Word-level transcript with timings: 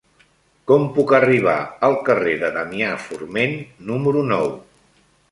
Com 0.69 0.85
puc 0.93 1.11
arribar 1.17 1.57
al 1.87 1.97
carrer 2.07 2.33
de 2.43 2.49
Damià 2.55 2.93
Forment 3.03 3.53
número 3.91 4.25
nou? 4.31 4.49